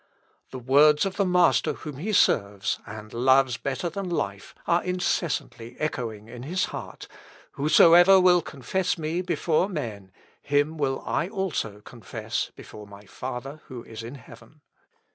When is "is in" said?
13.83-14.15